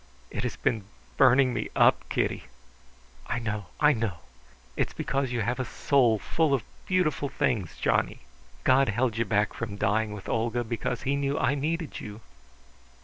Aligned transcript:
"It 0.31 0.41
has 0.41 0.55
been 0.55 0.85
burning 1.15 1.53
me 1.53 1.69
up, 1.75 2.09
Kitty." 2.09 2.45
"I 3.27 3.37
know, 3.37 3.67
I 3.79 3.93
know! 3.93 4.17
It 4.75 4.87
is 4.87 4.93
because 4.95 5.31
you 5.31 5.41
have 5.41 5.59
a 5.59 5.63
soul 5.63 6.17
full 6.17 6.55
of 6.55 6.63
beautiful 6.87 7.29
things, 7.29 7.77
Johnny. 7.77 8.21
God 8.63 8.89
held 8.89 9.15
you 9.19 9.25
back 9.25 9.53
from 9.53 9.75
dying 9.77 10.11
with 10.13 10.27
Olga 10.27 10.63
because 10.63 11.03
He 11.03 11.15
knew 11.15 11.37
I 11.37 11.53
needed 11.53 11.99
you." 11.99 12.21